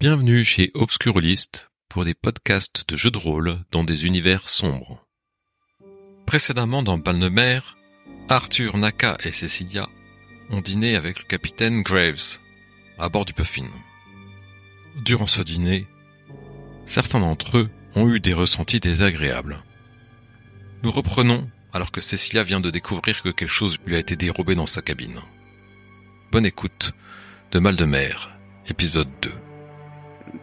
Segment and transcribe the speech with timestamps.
[0.00, 5.06] Bienvenue chez Obscurlist pour des podcasts de jeux de rôle dans des univers sombres.
[6.24, 7.60] Précédemment dans Balnemer,
[8.30, 9.90] Arthur, Naka et Cecilia
[10.48, 12.38] ont dîné avec le capitaine Graves
[12.98, 13.68] à bord du Puffin.
[14.96, 15.86] Durant ce dîner,
[16.86, 19.62] certains d'entre eux ont eu des ressentis désagréables.
[20.82, 24.54] Nous reprenons alors que Cecilia vient de découvrir que quelque chose lui a été dérobé
[24.54, 25.20] dans sa cabine.
[26.32, 26.92] Bonne écoute
[27.50, 28.34] de Mal de mer,
[28.66, 29.30] épisode 2.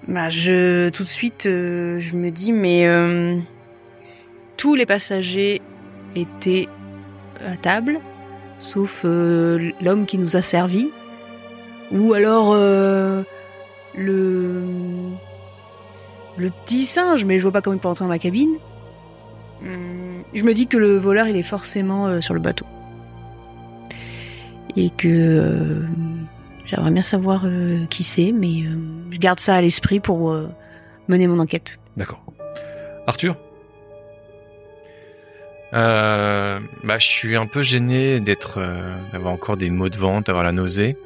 [0.08, 3.38] Bah, je tout de suite, euh, je me dis, mais euh,
[4.56, 5.62] tous les passagers
[6.16, 6.68] étaient
[7.46, 8.00] à table,
[8.60, 10.90] sauf euh, l'homme qui nous a servi,
[11.92, 12.56] ou alors
[13.96, 14.64] le
[16.38, 18.56] le petit singe, mais je vois pas comment il peut entrer dans ma cabine.
[19.64, 22.66] Hum, Je me dis que le voleur, il est forcément sur le bateau,
[24.76, 25.84] et que
[26.68, 28.78] J'aimerais bien savoir euh, qui c'est, mais euh,
[29.10, 30.48] je garde ça à l'esprit pour euh,
[31.08, 31.80] mener mon enquête.
[31.96, 32.22] D'accord.
[33.08, 33.38] Arthur?
[35.74, 40.28] Euh, bah, je suis un peu gêné d'être, euh, d'avoir encore des maux de ventre,
[40.28, 40.98] d'avoir la nausée.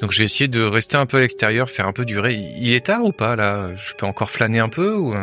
[0.00, 2.34] Donc, je vais essayer de rester un peu à l'extérieur, faire un peu durer.
[2.34, 3.74] Il est tard ou pas là?
[3.74, 5.14] Je peux encore flâner un peu ou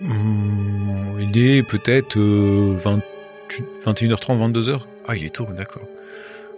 [0.00, 3.00] Hmm, Il est peut-être euh, 20
[3.84, 4.80] 21h30, 22h.
[5.06, 5.82] Ah, il est tôt, d'accord.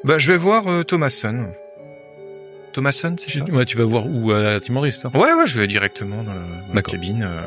[0.05, 0.85] Bah, je vais voir euh,
[2.77, 3.09] Thomason.
[3.11, 5.07] Thomason, c'est ça Ouais, tu vas voir où à la timoriste.
[5.07, 6.33] Hein Ouais, ouais, je vais directement dans,
[6.75, 7.41] la cabine, euh,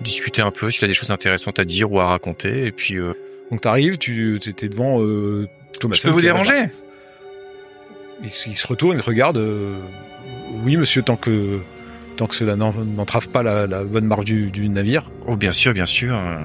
[0.00, 2.96] discuter un peu s'il a des choses intéressantes à dire ou à raconter, et puis.
[2.98, 3.14] Euh,
[3.50, 5.48] Donc t'arrives, tu étais devant euh,
[5.80, 5.96] Thomas.
[5.96, 6.68] je peux vous déranger
[8.22, 9.36] il, il se retourne, il regarde.
[9.38, 9.76] euh,
[10.64, 11.58] oui, monsieur, tant que
[12.16, 15.08] tant que cela n'en- n'entrave pas la, la bonne marche du, du navire.
[15.26, 16.14] Oh, bien sûr, bien sûr.
[16.16, 16.36] euh,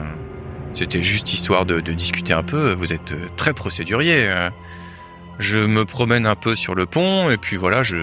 [0.73, 2.73] C'était juste histoire de, de discuter un peu.
[2.73, 4.28] Vous êtes euh, très procédurier.
[5.34, 5.39] Euh.
[5.39, 7.98] Je me promène un peu sur le pont et puis voilà, je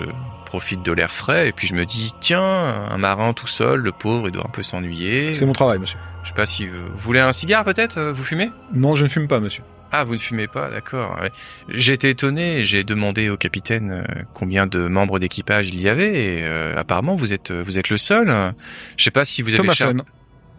[0.47, 3.93] profite de l'air frais et puis je me dis tiens, un marin tout seul, le
[3.93, 5.33] pauvre, il doit un peu s'ennuyer.
[5.35, 5.99] C'est mon travail, monsieur.
[6.25, 7.99] Je sais pas si vous, vous voulez un cigare peut-être.
[7.99, 8.51] euh, Vous fumez?
[8.75, 9.63] Non, je ne fume pas, monsieur.
[9.93, 11.17] Ah, vous ne fumez pas, d'accord.
[11.21, 11.31] ouais.
[11.69, 12.59] J'ai été étonné.
[12.59, 16.77] et J'ai demandé au capitaine euh, combien de membres d'équipage il y avait et euh,
[16.77, 18.53] apparemment vous êtes vous êtes le seul.
[18.97, 19.67] Je sais pas si vous avez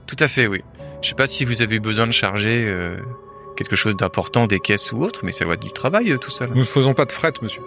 [0.07, 0.62] tout à fait, oui.
[1.01, 2.97] Je sais pas si vous avez besoin de charger euh,
[3.56, 6.31] quelque chose d'important, des caisses ou autre, mais ça doit être du travail euh, tout
[6.31, 6.50] seul.
[6.50, 7.62] Nous ne faisons pas de fret, monsieur.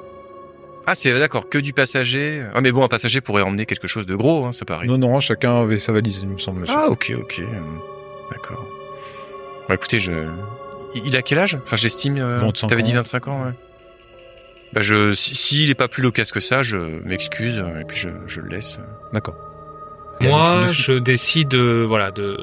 [0.87, 2.43] Ah, c'est d'accord, que du passager.
[2.55, 4.87] Ah, mais bon, un passager pourrait emmener quelque chose de gros, hein, ça paraît.
[4.87, 6.77] Non, non, chacun avait sa valise, il me semble, monsieur.
[6.78, 7.44] Ah, ok, ok, euh,
[8.31, 8.65] d'accord.
[9.69, 10.12] Bah, écoutez, je.
[10.94, 11.59] Il a quel âge?
[11.65, 12.19] Enfin, j'estime.
[12.19, 12.97] Euh, 25 T'avais dit ans.
[12.97, 13.53] 25 ans, ouais.
[14.75, 15.15] Bah, je.
[15.15, 18.49] si- S'il est pas plus loquace que ça, je m'excuse et puis je, je le
[18.49, 18.78] laisse.
[19.12, 19.34] D'accord.
[20.21, 22.39] Moi, je décide euh, voilà de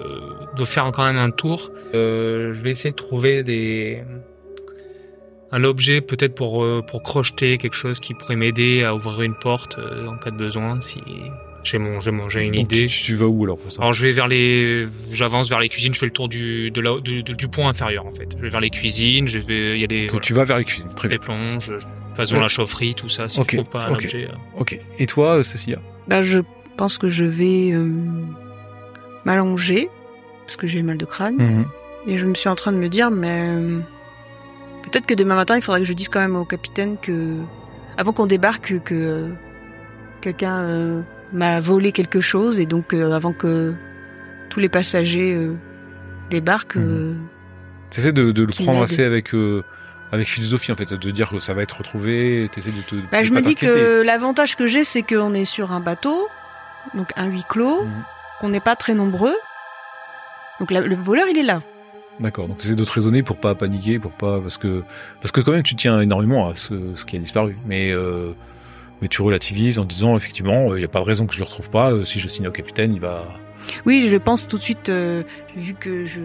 [0.58, 1.72] de faire quand même un tour.
[1.94, 4.04] Euh, je vais essayer de trouver des
[5.52, 9.36] un objet peut-être pour euh, pour crocheter quelque chose qui pourrait m'aider à ouvrir une
[9.36, 11.02] porte euh, en cas de besoin si
[11.64, 12.88] j'ai mon j'ai mon j'ai une Donc, idée.
[12.88, 15.70] tu, tu vas où alors pour ça Alors je vais vers les j'avance vers les
[15.70, 18.30] cuisines, je fais le tour du de la, de- de- du pont inférieur en fait.
[18.38, 20.44] Je vais vers les cuisines, je vais il y a des Que voilà, tu vas
[20.46, 20.90] vers les cuisines.
[20.96, 21.18] Très bien.
[21.18, 21.72] les plonges,
[22.20, 22.40] Ouais.
[22.40, 24.04] la chaufferie, tout ça si Ok, je trouve pas un ok.
[24.04, 24.26] objet.
[24.30, 24.36] euh.
[24.60, 24.80] Ok.
[25.00, 25.80] Et toi, Cécilia?
[26.08, 26.40] Bah, je
[26.78, 27.90] pense que je vais euh,
[29.26, 29.90] m'allonger
[30.46, 31.66] parce que j'ai mal de crâne Mhm.
[32.08, 33.80] et je me suis en train de me dire, mais euh,
[34.84, 37.38] peut-être que demain matin, il faudrait que je dise quand même au capitaine que
[37.98, 39.28] avant qu'on débarque, que euh,
[40.22, 43.74] quelqu'un m'a volé quelque chose et donc avant que
[44.50, 45.50] tous les passagers
[46.30, 46.78] débarquent.
[46.78, 47.14] Euh,
[47.90, 49.32] T'essaies de, de le prendre assez avec
[50.12, 52.50] avec philosophie en fait, de dire que ça va être retrouvé.
[52.52, 52.96] T'essaies de te.
[53.12, 56.28] Bah, de je me dis que l'avantage que j'ai, c'est qu'on est sur un bateau,
[56.94, 58.04] donc un huis clos, Mhm.
[58.40, 59.36] qu'on n'est pas très nombreux.
[60.60, 61.62] Donc la- le voleur, il est là.
[62.20, 62.48] D'accord.
[62.48, 64.84] Donc t'essaies de te raisonner pour pas paniquer, pour pas parce que
[65.22, 68.34] parce que quand même tu tiens énormément à ce, ce qui a disparu, mais euh,
[69.02, 71.46] mais tu relativises en disant effectivement il n'y a pas de raison que je le
[71.46, 71.92] retrouve pas.
[71.92, 73.24] euh, si je signe au capitaine, il va.
[73.86, 75.24] Oui, je pense tout de suite, euh,
[75.56, 76.20] vu que je,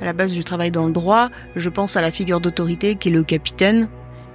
[0.00, 3.08] à la base, je travaille dans le droit, je pense à la figure d'autorité qui
[3.08, 3.88] est le capitaine.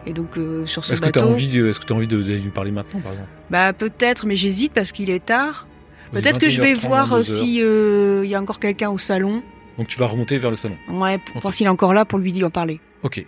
[0.06, 2.08] Et donc euh, sur ce Est-ce que t'as bateau, envie de- est-ce que t'as envie
[2.08, 3.30] de, lui parler maintenant par exemple?
[3.50, 5.68] Bah peut-être, mais j'hésite parce qu'il est tard.
[6.12, 7.24] Peut-être que je vais 21h30, voir euh, 22h.
[7.24, 9.44] si euh, il y a encore quelqu'un au salon.
[9.78, 10.76] Donc tu vas remonter vers le salon.
[10.90, 12.80] Ouais, pour voir s'il est encore là pour lui en parler.
[13.04, 13.24] Ok.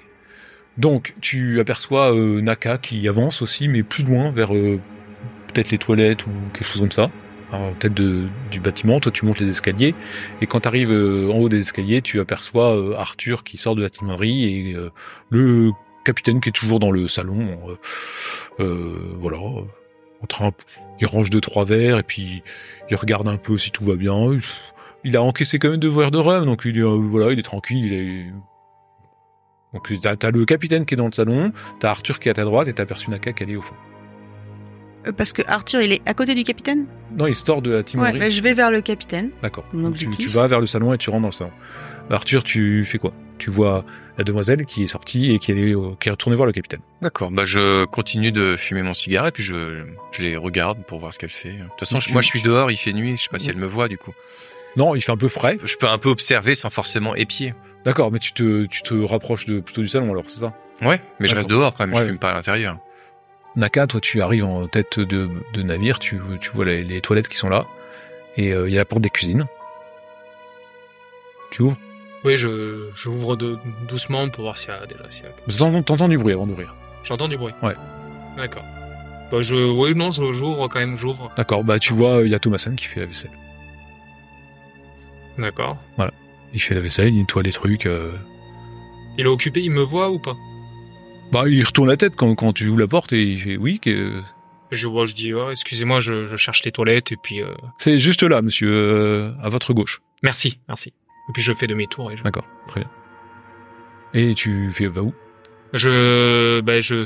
[0.77, 6.25] Donc tu aperçois euh, Naka qui avance aussi, mais plus loin vers peut-être les toilettes
[6.25, 7.11] ou quelque chose comme ça.
[7.51, 8.99] Alors, Peut-être de- du bâtiment.
[9.01, 9.93] Toi tu montes les escaliers
[10.41, 13.81] et quand tu arrives en haut des escaliers, tu aperçois euh, Arthur qui sort de
[13.81, 14.89] la timonerie et euh,
[15.29, 15.71] le
[16.03, 17.57] capitaine qui est toujours dans le salon.
[17.67, 19.37] euh, euh, voilà.
[19.37, 20.51] En train,
[20.99, 22.43] il range deux trois verres et puis
[22.89, 24.37] il regarde un peu si tout va bien.
[25.03, 27.39] Il a encaissé quand même deux verres de rhum, donc il est, euh, voilà, il
[27.39, 27.85] est tranquille.
[27.85, 28.25] Il est...
[29.73, 32.35] Donc t'as as le capitaine qui est dans le salon, t'as Arthur qui est à
[32.35, 33.73] ta droite et t'as aperçu Naka qui est au fond.
[35.17, 36.85] Parce que Arthur, il est à côté du capitaine?
[37.15, 38.19] Non, il sort de la Ouais, timonerie.
[38.19, 39.31] bah, je vais vers le capitaine.
[39.41, 39.63] D'accord.
[39.73, 41.51] Donc, tu vas vers le salon et tu rentres dans le salon.
[42.11, 43.11] Arthur, tu fais quoi?
[43.41, 43.83] Tu vois
[44.19, 45.55] la demoiselle qui est sortie et qui est,
[45.99, 46.81] qui est retournée voir le capitaine.
[47.01, 47.31] D'accord.
[47.31, 51.11] Bah je continue de fumer mon cigare et puis je, je les regarde pour voir
[51.11, 51.53] ce qu'elle fait.
[51.53, 53.49] De toute façon, je- moi je suis dehors, il fait nuit, je sais pas si
[53.49, 54.13] elle me voit du coup.
[54.77, 55.57] Non, il fait un peu frais.
[55.63, 57.55] Je peux un peu observer sans forcément épier.
[57.83, 60.53] D'accord, mais tu te, tu te rapproches de, plutôt du salon alors, c'est ça?
[60.83, 62.03] Ouais, mais je reste dehors quand même, Ouais.
[62.03, 62.77] je fume pas à l'intérieur.
[63.55, 67.27] Naka, toi, tu arrives en tête de, de navire, tu, tu vois les, les toilettes
[67.27, 67.65] qui sont là,
[68.37, 69.47] et euh, il y a la porte des cuisines.
[71.51, 71.77] Tu ouvres
[72.23, 73.57] Oui, je j'ouvre de,
[73.87, 75.03] doucement pour voir s'il y a déjà.
[75.09, 76.75] s'il y a- T'entends du bruit avant d'ouvrir.
[77.03, 77.53] J'entends du bruit.
[77.63, 77.75] Ouais.
[78.37, 78.63] D'accord.
[79.31, 81.31] Bah je, oui, non, j'ouvre quand même, j'ouvre.
[81.37, 83.31] D'accord, bah tu vois, il y a Thomason qui fait la vaisselle.
[85.37, 85.77] D'accord.
[86.53, 87.85] Il fait la vaisselle, il nettoie les trucs.
[87.85, 88.11] euh.
[89.17, 90.35] Il est occupé, il me voit ou pas?
[91.31, 93.79] Bah, il retourne la tête quand, quand tu ouvres la porte et il fait oui,
[93.79, 94.21] que...
[94.69, 97.99] Je vois, je dis, oh, excusez-moi, je, je cherche les toilettes et puis euh, c'est
[97.99, 100.01] juste là, monsieur, euh, à votre gauche.
[100.23, 100.93] merci, merci.
[101.31, 102.89] Et puis je fais demi-tour et je, D'accord, très bien.
[104.13, 105.13] Et tu fais va où?
[105.73, 107.05] Je, bah, je,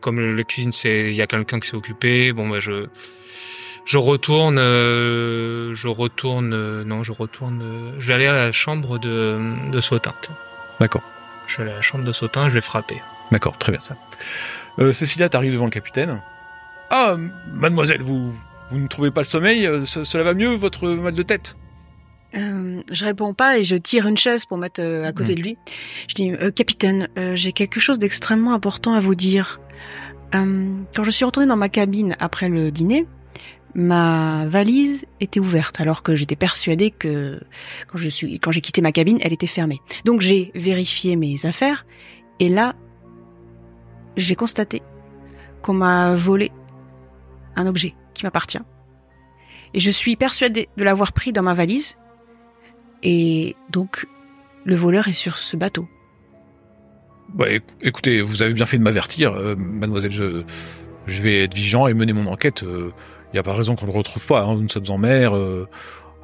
[0.00, 2.32] comme la cuisine, c'est, il y a quelqu'un qui s'est occupé.
[2.32, 2.86] Bon, bah, je,
[3.84, 7.60] je retourne, euh, je retourne, euh, non, je retourne.
[7.62, 10.12] euh, je vais aller à la chambre de, de Sautin.
[10.80, 11.02] D'accord,
[11.46, 13.00] Je vais aller à la chambre de Sautin, je vais frapper.
[13.30, 13.96] d'accord, très bien ça.
[14.92, 16.20] Cécilia, t'arrives devant le capitaine.
[16.90, 17.16] Ah,
[17.52, 18.34] mademoiselle, vous,
[18.70, 19.68] vous ne trouvez pas le sommeil?
[19.86, 21.56] Ce- Cela va mieux, votre mal de tête?
[22.34, 25.36] Euh, je réponds pas et je tire une chaise pour mettre euh, à côté Mm.
[25.36, 25.58] de lui.
[26.08, 29.60] Je dis, euh, capitaine, j'ai quelque chose d'extrêmement important à vous dire.
[30.30, 33.06] Quand je suis retournée dans ma cabine après le dîner,
[33.74, 37.40] ma valise était ouverte alors que j'étais persuadée que
[37.86, 39.80] quand je suis quand j'ai quitté ma cabine, elle était fermée.
[40.04, 41.86] Donc j'ai vérifié mes affaires
[42.40, 42.74] et là
[44.18, 44.82] j'ai constaté
[45.62, 46.52] qu'on m'a volé
[47.56, 48.60] un objet qui m'appartient.
[49.72, 51.96] Et je suis persuadée de l'avoir pris dans ma valise
[53.02, 54.06] et donc,
[54.64, 55.88] le voleur est sur ce bateau.
[57.34, 60.10] Bah, éc- écoutez, vous avez bien fait de m'avertir, euh, mademoiselle.
[60.10, 60.42] Je,
[61.06, 62.62] vais être vigilant et mener mon enquête.
[62.64, 62.90] Il
[63.34, 64.42] n'y a pas raison qu'on ne le retrouve pas.
[64.44, 65.36] hein, Nous sommes en mer.
[65.36, 65.66] euh,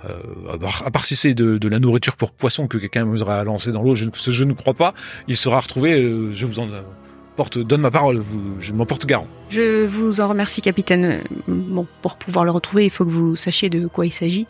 [0.05, 3.73] euh, à, part, à si c'est de, la nourriture pour poisson que quelqu'un m'osera lancer
[3.73, 4.93] dans l'eau, je, je ne crois pas.
[5.29, 5.95] Il sera retrouvé.
[6.03, 6.83] euh, je vous en euh,
[7.37, 8.19] porte, donne ma parole.
[8.19, 9.27] Vous, je m'en porte garant.
[9.51, 11.23] Je vous en remercie, capitaine.
[11.47, 14.47] Bon, pour pouvoir le retrouver, il faut que vous sachiez de quoi il s'agit.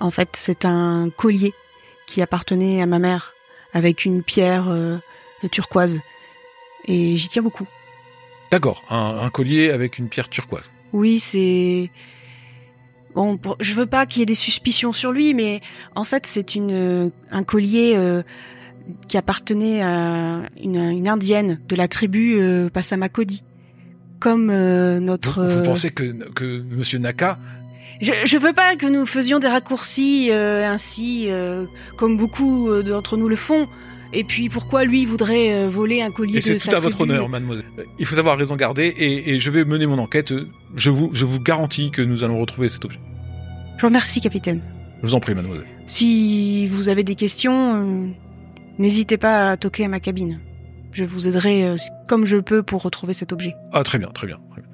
[0.00, 1.52] En fait, c'est un collier
[2.06, 3.32] qui appartenait à ma mère,
[3.72, 4.98] avec une pierre euh,
[5.50, 6.00] turquoise.
[6.86, 7.66] Et j'y tiens beaucoup.
[8.50, 8.82] D'accord.
[8.90, 10.70] Un, un collier avec une pierre turquoise.
[10.92, 11.90] Oui, c'est
[13.14, 13.38] bon.
[13.38, 13.56] Pour...
[13.60, 15.60] Je veux pas qu'il y ait des suspicions sur lui, mais
[15.94, 18.22] en fait, c'est une un collier euh,
[19.08, 23.42] qui appartenait à une, une indienne de la tribu euh, Passamakodi.
[24.20, 25.42] Comme euh, notre.
[25.42, 27.38] Vous, vous euh, pensez que, que Monsieur Naka
[28.00, 31.28] Je, je veux pas que nous faisions des raccourcis euh, ainsi,
[31.96, 33.66] comme beaucoup d'entre nous le font.
[34.14, 37.00] Et puis pourquoi lui voudrait voler un collier Et de c'est sa tout à votre
[37.00, 37.64] honneur, mademoiselle.
[37.98, 40.32] Il faut avoir raison garder et, et je vais mener mon enquête.
[40.76, 43.00] Je vous, je vous garantis que nous allons retrouver cet objet.
[43.78, 44.60] Je vous remercie, capitaine.
[45.02, 45.66] Je vous en prie, mademoiselle.
[45.88, 48.14] Si vous avez des questions,
[48.78, 50.40] n'hésitez pas à toquer à ma cabine.
[50.92, 51.76] Je vous aiderai euh,
[52.06, 53.54] comme je peux pour retrouver cet objet.
[53.72, 54.38] Ah, très bien, très bien.
[54.50, 54.70] très bien.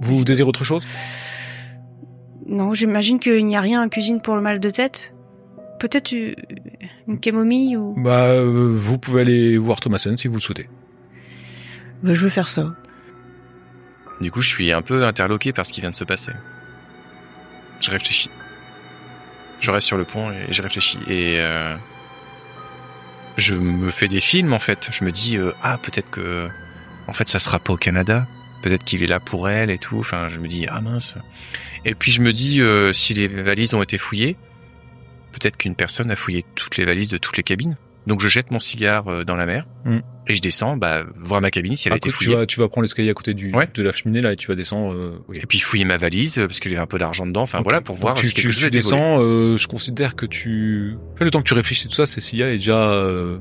[0.00, 0.84] Vous désirez autre chose?
[2.46, 5.14] Non, j'imagine qu'il n'y a rien en cuisine pour le mal de tête.
[5.78, 7.94] Peut-être une camomille ou...
[7.96, 10.68] Bah, euh, vous pouvez aller voir Thomason si vous le souhaitez.
[12.02, 12.74] Bah, je vais faire ça.
[14.20, 16.32] Du coup, je suis un peu interloqué par ce qui vient de se passer.
[17.80, 18.30] Je réfléchis.
[19.60, 20.98] Je reste sur le pont et je réfléchis.
[21.08, 21.76] Et euh,
[23.36, 24.88] je me fais des films en fait.
[24.92, 26.48] Je me dis euh, ah peut-être que
[27.06, 28.26] en fait ça sera pas au Canada.
[28.62, 29.98] Peut-être qu'il est là pour elle et tout.
[29.98, 31.16] Enfin, je me dis ah mince.
[31.84, 34.36] Et puis je me dis euh, si les valises ont été fouillées,
[35.32, 37.76] peut-être qu'une personne a fouillé toutes les valises de toutes les cabines.
[38.06, 39.98] Donc je jette mon cigare euh, dans la mer Mm.
[40.28, 42.36] et je descends bah, voir ma cabine si elle a été que tu fouillée.
[42.36, 43.68] vas, tu vas prendre l'escalier à côté du, Ouais.
[43.74, 44.92] de la cheminée là et tu vas descendre.
[44.94, 45.36] euh, ok.
[45.42, 47.42] Et puis fouiller ma valise euh, parce qu'il y avait un peu d'argent dedans.
[47.42, 49.20] Enfin voilà pour Donc voir tu, si tu, tu descends.
[49.20, 50.96] euh, je considère que tu.
[51.16, 52.06] Fais le temps que tu réfléchis tout ça.
[52.06, 53.38] Cécilia est déjà, euh,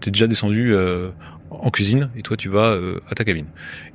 [0.00, 1.10] t'es déjà descendu euh,
[1.50, 3.46] en cuisine et toi tu vas euh, à ta cabine.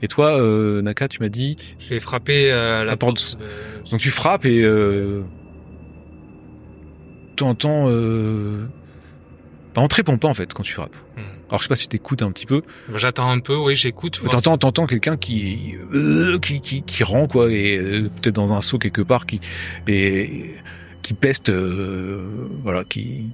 [0.03, 1.57] Et toi, euh, Naka, tu m'as dit.
[1.79, 3.37] Je vais frapper euh, la La porte.
[3.39, 5.21] de- Donc tu frappes et euh,
[7.35, 7.85] tu entends.
[9.77, 10.95] Bah, on te répond pas en fait quand tu frappes.
[11.15, 11.21] Hmm.
[11.49, 12.63] Alors je sais pas si t'écoutes un petit peu.
[12.95, 14.19] J'attends un peu, oui, j'écoute.
[14.27, 18.61] T'entends, t'entends quelqu'un qui, euh, qui, qui, qui rend quoi et euh, peut-être dans un
[18.61, 19.39] seau quelque part qui
[19.87, 20.55] et
[21.03, 23.27] qui peste, euh, voilà, qui.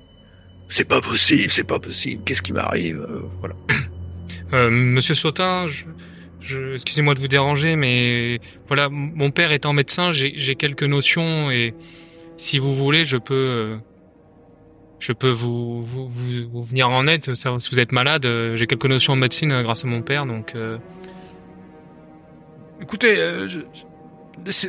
[0.68, 2.22] C'est pas possible, c'est pas possible.
[2.26, 3.56] Qu'est-ce qui m'arrive euh, Voilà.
[4.52, 5.86] Euh, Monsieur Sautin, je,
[6.40, 11.50] je, excusez-moi de vous déranger, mais voilà, mon père étant médecin, j'ai j'ai quelques notions
[11.50, 11.74] et
[12.38, 13.78] si vous voulez, je peux, euh,
[15.06, 17.36] je peux vous, vous, vous, vous venir en aide.
[17.36, 20.02] Ça, si vous êtes malade, euh, j'ai quelques notions en médecine euh, grâce à mon
[20.02, 20.54] père, donc.
[20.56, 20.78] euh,
[22.82, 23.60] Écoutez, euh, je-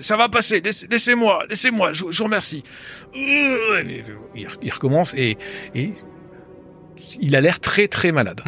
[0.03, 0.61] ça va passer.
[0.61, 1.93] laissez- Laissez-moi, laissez-moi.
[1.93, 2.63] Je, je vous remercie.
[3.17, 3.83] Euh,
[4.35, 5.37] Il, il recommence et,
[5.75, 5.93] et
[7.21, 8.41] il a l'air très très malade.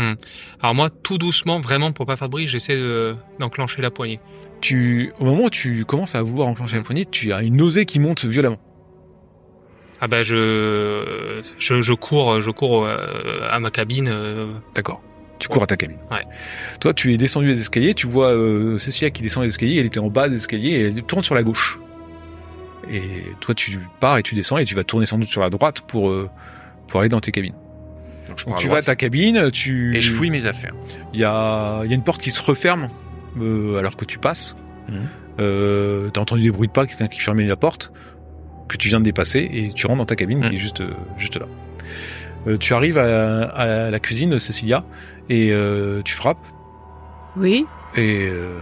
[0.61, 4.21] Alors moi, tout doucement, vraiment pour pas faire de bruit, j'essaie de- d'enclencher la poignée.
[4.61, 7.87] Tu, au moment où tu commences à vouloir enclencher la poignée, tu as une nausée
[7.87, 8.59] qui monte violemment.
[10.01, 14.09] Ah bah je, je, je cours, je cours euh, à ma cabine.
[14.09, 15.03] euh, D'accord.
[15.39, 15.99] Tu cours à ta cabine.
[16.11, 16.25] Ouais.
[16.81, 19.87] Toi, tu es descendu les escaliers, tu vois euh, Cécilia qui descend les escaliers, elle
[19.87, 21.79] était en bas des escaliers et elle tourne sur la gauche.
[22.91, 25.51] Et toi, tu pars et tu descends et tu vas tourner sans doute sur la
[25.51, 26.29] droite pour, euh,
[26.89, 27.55] pour aller dans tes cabines.
[28.29, 29.97] Donc, je Donc prends tu vas à ta cabine, tu...
[29.97, 30.73] et je fouille mes affaires.
[31.13, 32.89] Il y a, il y a une porte qui se referme
[33.41, 34.57] euh, alors que tu passes.
[34.89, 35.09] Mhm.
[35.41, 37.93] Euh, T'as entendu des bruits de pas, quelqu'un qui fermait la porte
[38.69, 40.91] que tu viens de dépasser et tu rentres dans ta cabine qui est juste, euh,
[41.19, 41.47] juste là.
[42.47, 44.85] Euh, tu arrives à, à la cuisine de Cécilia
[45.29, 46.45] et euh, tu frappes
[47.37, 47.65] Oui.
[47.97, 48.59] et euh,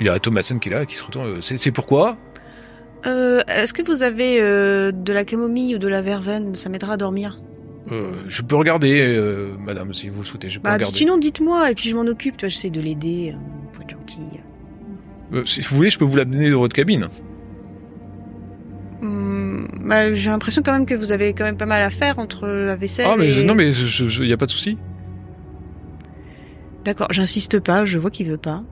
[0.00, 1.40] il y a Thomason qui est là qui se retourne.
[1.40, 2.16] C'est c'est pourquoi?
[3.06, 6.54] Euh, Est-ce que vous avez euh, de la camomille ou de la verveine?
[6.54, 7.38] Ça m'aidera à dormir.
[7.92, 10.48] Euh, Je peux regarder, euh, madame, si vous le souhaitez.
[10.48, 10.96] Je peux Bah, regarder.
[10.96, 12.36] sinon, dites-moi et puis je m'en occupe.
[12.36, 13.38] Tu vois, j'essaie de l'aider euh,
[13.72, 14.40] pour être gentille.
[15.34, 17.08] Euh, si vous voulez, je peux vous l'amener dans votre cabine.
[19.86, 22.46] Bah, j'ai l'impression quand même que vous avez quand même pas mal à faire entre
[22.46, 23.06] la vaisselle.
[23.08, 23.44] Ah, mais je- et...
[23.44, 24.76] non, mais il y a pas de souci.
[26.84, 27.84] D'accord, j'insiste pas.
[27.84, 28.62] Je vois qu'il veut pas.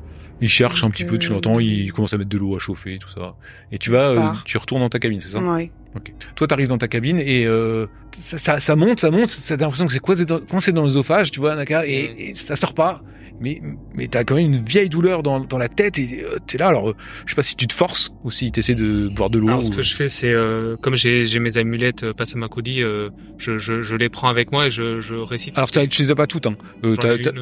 [0.40, 2.59] Il cherche un petit peu, tu euh, l'entends, il commence à mettre de l'eau à
[2.59, 3.37] chauffer, tout ça.
[3.71, 5.38] Et tu vas, euh, tu retournes dans ta cabine, c'est ça?
[5.38, 5.71] Ouais.
[5.97, 6.12] Ok.
[6.35, 9.28] Toi, t'arrives dans ta cabine et euh, ça, ça, ça monte, ça monte.
[9.47, 12.56] T'as l'impression que c'est coincé dans, coincé dans l'œsophage, tu vois, Naka, et, et ça
[12.56, 13.02] sort pas.
[13.41, 13.61] Mais,
[13.95, 16.69] mais t'as quand même une vieille douleur dans, dans la tête et euh, t'es là.
[16.69, 19.38] Alors, euh, je sais pas si tu te forces ou si t'essaies de boire de
[19.38, 19.49] l'eau.
[19.49, 22.49] Alors ce ou- que je fais, c'est euh, comme j'ai mes amulettes euh, à ma
[22.81, 25.57] euh, je, je, je les prends avec moi et je, je récite.
[25.59, 26.47] Alors, tu les as pas toutes.
[26.47, 26.57] Hein.
[26.85, 26.97] Euh,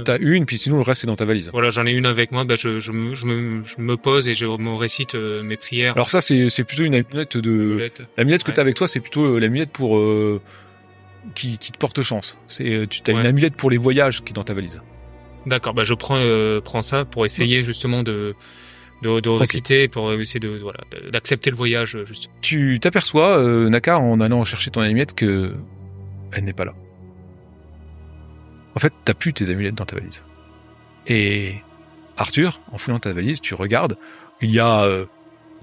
[0.05, 0.29] t'as, une.
[0.29, 1.51] une, puis sinon le reste c'est dans ta valise.
[1.53, 2.45] Voilà, j'en ai une avec moi.
[2.45, 5.57] Bah, je, je, me, je, me, je me pose et je me récite euh, mes
[5.57, 5.93] prières.
[5.95, 7.91] Alors ça, c'est, c'est plutôt une amulette de.
[8.17, 8.55] L'amulette que Ouais.
[8.55, 10.41] t'as avec toi, c'est plutôt euh, l'amulette pour euh,
[11.35, 12.39] qui, qui te porte chance.
[12.47, 14.81] C'est, euh, tu t'as une amulette pour les voyages qui est dans ta valise.
[15.47, 18.35] D'accord, bah je prends euh, prends ça pour essayer justement de
[19.03, 20.79] de, de réciter pour essayer de voilà
[21.11, 22.31] d'accepter le voyage euh, juste.
[22.41, 25.55] tu t'aperçois, euh, Naka, en allant chercher ton amulette, que
[26.33, 26.75] elle n'est pas là.
[28.75, 30.23] En fait, t'as plus tes amulettes dans ta valise.
[31.07, 31.57] Et
[32.17, 33.97] Arthur, en fouillant ta valise, tu regardes,
[34.41, 35.07] il y a euh,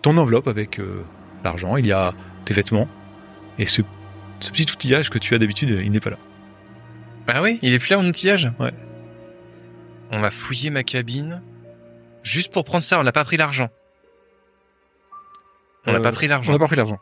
[0.01, 1.03] ton enveloppe avec euh,
[1.43, 2.13] l'argent, il y a
[2.45, 2.88] tes vêtements,
[3.57, 3.81] et ce,
[4.41, 6.17] ce petit outillage que tu as d'habitude, il n'est pas là.
[7.27, 8.74] Ah oui, il est plus là mon outillage Ouais.
[10.11, 11.41] On va fouiller ma cabine
[12.23, 12.99] juste pour prendre ça.
[12.99, 13.69] On n'a pas pris l'argent.
[15.85, 16.51] On n'a Euh, pas pris On l'argent.
[16.51, 16.99] n'a pas pris l'argent.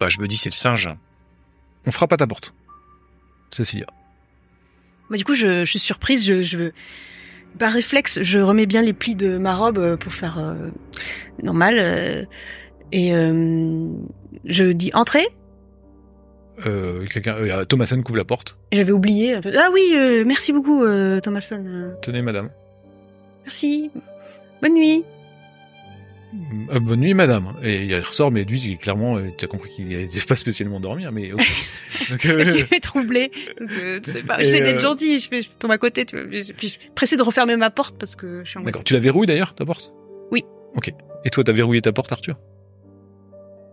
[0.00, 0.88] Bah je me dis c'est le singe.
[1.86, 2.54] On frappe à ta porte.
[3.50, 3.86] Cécilia.
[5.10, 6.24] Bah, du coup, je, je suis surprise.
[6.26, 6.70] Je, je,
[7.58, 10.68] par réflexe, je remets bien les plis de ma robe euh, pour faire euh,
[11.42, 11.78] normal.
[11.78, 12.24] euh,
[12.92, 13.88] et euh,
[14.44, 15.26] je dis entrez.
[16.66, 18.56] Euh, quelqu'un, euh, Thomason qui ouvre la porte.
[18.72, 19.36] Et J'avais oublié.
[19.36, 19.54] en fait.
[19.56, 21.94] Ah oui, euh, merci beaucoup, euh, Thomason.
[22.02, 22.50] Tenez, madame.
[23.44, 23.90] merci.
[24.60, 25.04] Bonne nuit.
[26.70, 27.54] Euh, bonne nuit, madame.
[27.62, 31.10] Et il ressort, mais lui, clairement, euh, tu as compris qu'il n'était pas spécialement dormir,
[31.12, 31.40] mais ok.
[32.10, 33.30] Donc, euh, Je suis troublée.
[33.60, 35.18] Euh, tu sais pas, j'essaie d'être gentille.
[35.20, 36.04] Je, fais, je tombe à côté.
[36.04, 38.50] Tu vois, puis je, puis je suis pressée de refermer ma porte parce que je
[38.50, 38.72] suis angoissée.
[38.72, 38.84] D'accord.
[38.84, 39.92] Tu la verrouilles d'ailleurs, ta porte?
[40.32, 40.44] Oui.
[40.74, 40.92] Ok.
[41.24, 42.36] Et toi, t'as verrouillé ta porte, Arthur?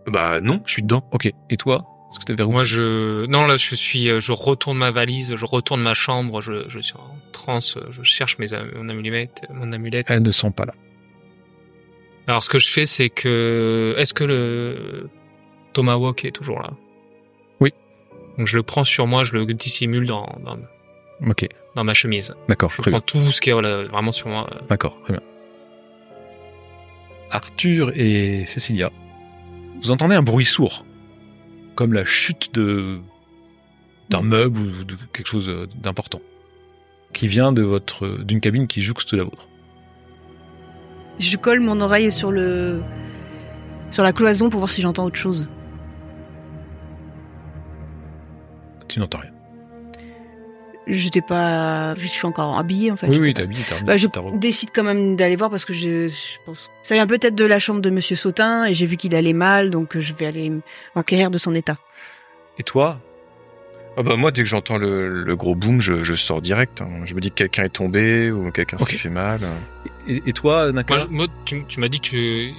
[0.06, 1.06] Bah non, je suis dedans.
[1.12, 1.28] Ok.
[1.50, 1.84] Et toi?
[2.18, 5.82] Est-ce que Moi je non là je suis euh, je retourne ma valise, je retourne
[5.82, 10.06] ma chambre, je, je suis en transe, euh, je cherche mes mon amulette, mon amulette.
[10.08, 10.74] Elle ne sent pas là.
[12.26, 15.08] Alors ce que je fais c'est que est-ce que le
[15.74, 16.70] Tomahawk est toujours là?
[17.60, 17.72] Oui.
[18.38, 20.58] Donc je le prends sur moi, je le dissimule dans dans,
[21.28, 21.46] Ok.
[21.74, 22.34] dans ma chemise.
[22.48, 22.70] D'accord.
[22.70, 23.06] Je Très prends bien.
[23.24, 24.48] tout ce qui est voilà, vraiment sur moi.
[24.52, 24.58] euh.
[24.68, 24.96] D'accord.
[25.04, 25.22] Très bien.
[27.30, 28.90] Arthur et Cécilia,
[29.82, 30.84] vous entendez un bruit sourd,
[31.76, 32.98] comme la chute de
[34.08, 36.20] d'un meuble ou de quelque chose euh, d'important,
[37.12, 39.48] qui vient de votre d'une cabine qui jouxte la vôtre.
[41.18, 42.82] Je colle mon oreille sur le
[43.90, 45.48] sur la cloison pour voir si j'entends autre chose.
[48.88, 49.35] Tu n'entends rien.
[50.86, 53.08] J'étais pas, je suis encore habillée en fait.
[53.08, 53.44] oui, Je oui, sais t'as pas.
[53.44, 54.06] habillé, t'as Bah, je
[54.38, 56.70] décide quand même d'aller voir parce que je, je pense.
[56.84, 59.70] Ça vient peut-être de la chambre de Monsieur Sautin et j'ai vu qu'il allait mal,
[59.70, 60.52] donc je vais aller
[60.94, 61.76] m'enquérir de son état.
[62.58, 63.00] Et toi,
[63.98, 66.82] Ah bah moi, dès que j'entends le, le gros boom, je, je sors direct.
[66.82, 66.88] hein.
[67.04, 68.90] Je me dis que quelqu'un est tombé ou quelqu'un Ok.
[68.90, 69.40] s'est fait mal.
[70.06, 70.94] Et, et toi, Naka?
[70.96, 72.50] Moi, moi, tu, tu m'as dit que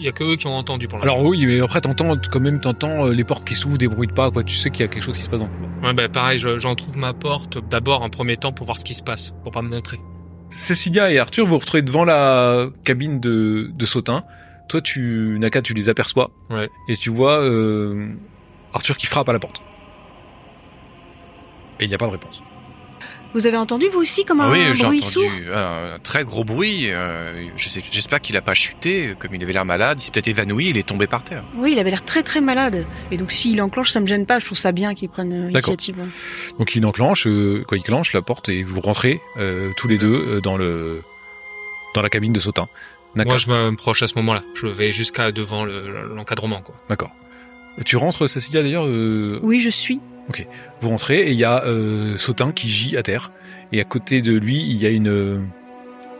[0.00, 1.12] il y a que eux qui ont entendu pour l'instant.
[1.14, 4.06] Alors oui, mais après t'entends quand même t'entends euh, les portes qui s'ouvrent, des bruits
[4.08, 4.42] de pas, quoi.
[4.42, 5.70] Tu sais qu'il y a quelque chose qui se passe dans le couloir.
[5.84, 8.84] Ouais, bah pareil, je- j'en trouve ma porte d'abord en premier temps pour voir ce
[8.84, 10.00] qui se passe, pour pas me montrer.
[10.48, 14.24] Cécilia et Arthur, vous vous retrouvez devant la cabine de, de Sautin.
[14.68, 16.30] Toi, tu Naka, tu les aperçois.
[16.50, 16.68] Ouais.
[16.88, 18.08] Et tu vois euh,
[18.74, 19.60] Arthur qui frappe à la porte.
[21.78, 22.42] Et il n'y a pas de réponse.
[23.32, 25.30] Vous avez entendu vous aussi comme Ah un oui, j'ai bruit entendu sourd?
[25.56, 26.90] un très gros bruit.
[26.90, 29.98] euh, je sais, j'espère qu'il a pas chuté, comme il avait l'air malade.
[30.00, 31.44] Il s'est peut-être évanoui, il est tombé par terre.
[31.56, 32.84] Oui, il avait l'air très très malade.
[33.12, 34.40] Et donc s'il enclenche, ça me gêne pas.
[34.40, 35.70] Je trouve ça bien qu'il prenne D'accord.
[35.70, 35.96] l'initiative.
[36.58, 39.98] Donc il enclenche, euh, quoi, il clenche la porte et vous rentrez euh, tous les
[39.98, 41.02] deux dans le
[41.94, 42.68] dans la cabine de Sautin.
[43.16, 44.42] Moi, je m'approche à ce moment-là.
[44.54, 47.10] Je vais jusqu'à devant le- l'encadrement, d'accord.
[47.84, 48.86] Tu rentres, Cécilia d'ailleurs.
[48.86, 50.00] euh, Oui, je suis.
[50.80, 53.32] Vous rentrez et il y a euh, Sautin qui gît à terre.
[53.72, 55.38] Et à côté de lui, il y a une euh,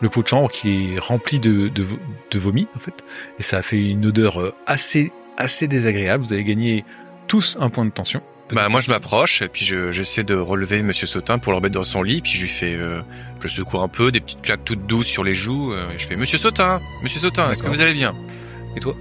[0.01, 1.85] le pot de chambre qui est rempli de, de,
[2.31, 3.05] de vomi en fait.
[3.39, 6.23] Et ça a fait une odeur euh, assez assez désagréable.
[6.25, 6.85] Vous avez gagné
[7.29, 8.21] tous un point de tension.
[8.53, 11.75] Bah moi je m'approche et puis je- j'essaie de relever Monsieur Sautin pour le remettre
[11.77, 12.21] dans son lit.
[12.21, 13.01] Puis je lui fais, euh,
[13.41, 15.73] je secoue un peu, des petites claques toutes douces sur les joues.
[15.73, 18.15] euh, et je fais Monsieur Sautin, Monsieur Sautin, est-ce que vous allez bien?
[18.77, 18.97] Et toi?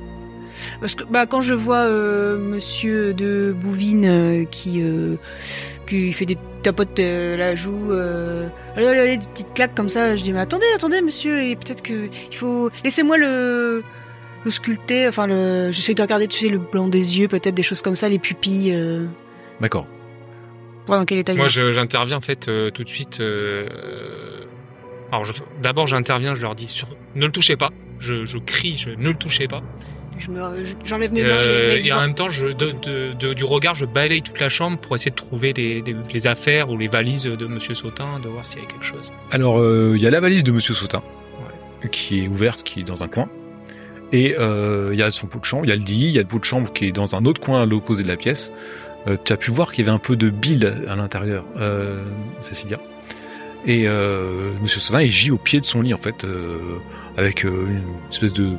[0.79, 5.15] Parce que bah quand je vois euh, Monsieur de Bouvine euh, qui euh,
[5.87, 9.89] qui fait des tapotes euh, la joue, euh, allez, allez, allez, des petites claques comme
[9.89, 13.83] ça, je dis mais attendez, attendez Monsieur, et peut-être que il faut laissez-moi le
[14.45, 17.63] le sculpter, enfin le, j'essaie de regarder, tu sais, le blanc des yeux, peut-être des
[17.63, 19.05] choses comme ça, les pupilles, euh,
[19.59, 19.85] D'accord.
[20.87, 23.19] dans quel état il Moi, j'interviens en fait euh, tout de suite.
[23.19, 23.67] euh,
[25.11, 25.25] Alors,
[25.61, 27.71] d'abord, j'interviens, je leur dis sur- ne le touchez pas.
[27.99, 29.61] Je, je crie, je ne le touchez pas.
[30.19, 32.71] Je me- je- J'enlève mes mains, Euh, les mets et en même temps, je, de,
[32.81, 35.95] de- de- du regard, je balaye toute la chambre pour essayer de trouver les, les-
[36.13, 39.11] les affaires ou les valises de Monsieur Sautin, de voir s'il y a quelque chose.
[39.31, 41.01] Alors euh, il y a la valise de Monsieur Sautin
[41.91, 43.29] qui est ouverte, qui est dans un coin.
[44.11, 46.11] Et euh, il y a son pot de chambre, il y a le lit, il
[46.11, 48.07] y a le pot de chambre qui est dans un autre coin à l'opposé de
[48.07, 48.51] la pièce.
[49.07, 52.03] Euh, tu as pu voir qu'il y avait un peu de bile à l'intérieur, euh,
[52.41, 52.79] Cécilia.
[53.65, 56.57] Et euh, Monsieur Sautin, il gît au pied de son lit en fait, euh,
[57.17, 58.49] avec euh, une espèce de,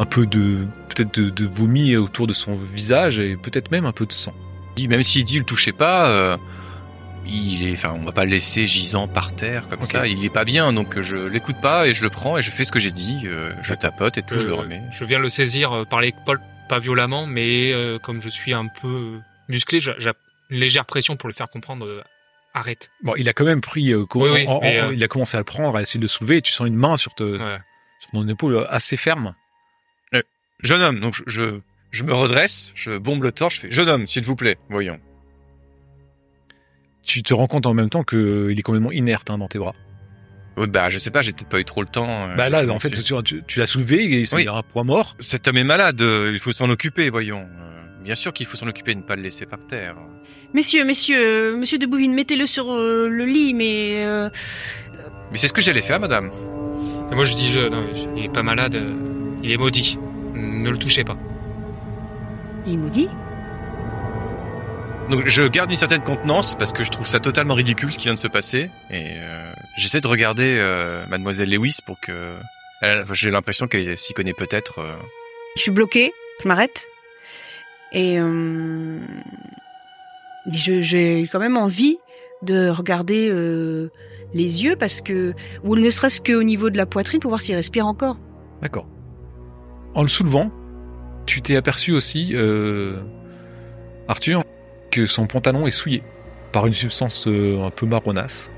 [0.00, 3.92] un peu de, peut-être de, de vomi autour de son visage et peut-être même un
[3.92, 4.34] peu de sang.
[4.76, 6.36] Il dit, Même s'il dit le touchez pas, euh,
[7.26, 10.06] il est, enfin on va pas le laisser gisant par terre comme ça.
[10.06, 12.64] Il est pas bien, donc je l'écoute pas et je le prends et je fais
[12.64, 13.20] ce que j'ai dit.
[13.26, 14.82] euh, je tapote et tout, je le remets.
[14.98, 18.66] Je viens le saisir euh, par l'épaule, pas violemment, mais euh, comme je suis un
[18.80, 20.10] peu musclé, j'ai j'ai
[20.50, 21.84] une légère pression pour le faire comprendre.
[21.86, 22.02] euh,
[22.52, 22.90] arrête.
[23.04, 25.04] Bon, il a quand même pris, euh, co- Oui, oui, en- en- mais, euh, il
[25.04, 26.96] a commencé à le prendre, à essayer de le soulever, et tu sens une main
[26.96, 27.58] sur, te, Ouais.
[28.00, 29.34] sur ton épaule assez ferme.
[30.62, 31.44] Jeune homme, donc je, je,
[31.90, 34.98] je me redresse, je bombe le torche, je fais jeune homme, s'il vous plaît, voyons.
[37.02, 39.74] Tu te rends compte en même temps qu'il est complètement inerte hein, dans tes bras.
[40.56, 42.08] Oui, bah je sais pas, j'ai peut-être pas eu trop le temps.
[42.28, 44.48] euh, bah j'ai là, en fait, tu, tu- tu l'as soulevé et c'est Oui.
[44.48, 45.16] un poids mort.
[45.18, 47.48] Cet homme est malade, euh, il faut s'en occuper, voyons.
[47.48, 49.96] Euh, bien sûr qu'il faut s'en occuper, ne pas le laisser par terre.
[50.52, 51.18] Messieurs, messieurs,
[51.54, 54.28] euh, Monsieur de Bouvine, mettez-le sur euh, le lit, mais euh,
[55.30, 56.30] Mais c'est ce que j'allais faire, madame.
[57.10, 58.94] Et moi, je dis, je, non, je- il est pas malade, euh,
[59.42, 59.98] il est maudit.
[60.34, 61.16] Ne le touchez pas.
[62.66, 63.08] il me dit.
[65.10, 68.04] Donc je garde une certaine contenance parce que je trouve ça totalement ridicule ce qui
[68.04, 72.36] vient de se passer et euh, j'essaie de regarder euh, Mademoiselle Lewis pour que
[73.12, 74.78] j'ai l'impression qu'elle s'y connaît peut-être.
[74.78, 74.94] euh.
[75.56, 76.12] Je suis bloquée,
[76.42, 76.86] je m'arrête.
[77.92, 79.00] Et euh,
[80.52, 81.98] je- j'ai quand même envie
[82.42, 83.90] de regarder euh,
[84.32, 87.56] les yeux parce que, ou ne serait-ce qu'au niveau de la poitrine pour voir s'il
[87.56, 88.16] respire encore.
[88.62, 88.86] D'accord.
[89.94, 90.50] En le soulevant,
[91.26, 93.00] tu t'es aperçu aussi, euh,
[94.08, 94.44] Arthur,
[94.90, 96.02] que son pantalon est souillé
[96.52, 98.50] par une substance euh, un peu marronasse.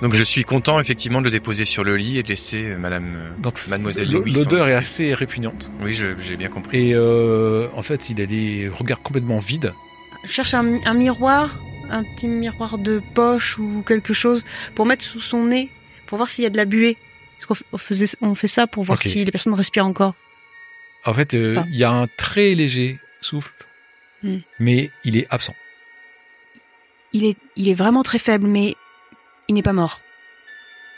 [0.00, 2.76] Donc je suis content effectivement de le déposer sur le lit et de laisser euh,
[2.76, 3.34] Madame.
[3.38, 5.70] Donc Mademoiselle Lewis, L'odeur est assez répugnante.
[5.80, 6.90] Oui, j'ai bien compris.
[6.90, 9.72] Et euh, en fait, il a les regards complètement vides.
[10.24, 14.44] Je cherche un, un miroir, un petit miroir de poche ou quelque chose
[14.74, 15.70] pour mettre sous son nez,
[16.06, 16.96] pour voir s'il y a de la buée.
[17.46, 20.14] Parce qu'on f- on faisait, on fait ça pour voir si les personnes respirent encore.
[21.04, 23.52] En fait, euh, il y a un très léger souffle,
[24.22, 24.38] Hmm.
[24.60, 25.54] mais il est absent.
[27.12, 28.76] Il est, il est vraiment très faible, mais
[29.48, 30.00] il n'est pas mort.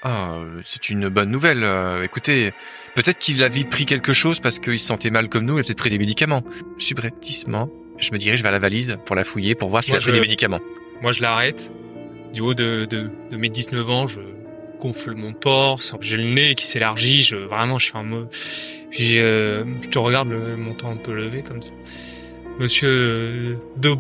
[0.02, 1.64] Ah, euh, c'est une bonne nouvelle.
[1.64, 2.52] euh, écoutez,
[2.94, 5.56] peut-être qu'il a pris quelque chose parce qu'il se sentait mal comme nous.
[5.56, 6.42] Il a peut-être pris des médicaments.
[6.78, 10.08] Subrepticement, je me dirige vers la valise pour la fouiller pour voir s'il a pris
[10.08, 10.60] je- des médicaments.
[11.00, 11.72] Moi, je l'arrête.
[12.34, 14.20] Du haut de, de, de mes 19 ans, je
[14.84, 18.28] gonfle mon torse, j'ai le nez qui s'élargit, je, vraiment, je suis en mode...
[18.90, 21.72] Puis euh, je te regarde le montant un peu levé comme ça.
[22.60, 23.92] Monsieur euh, de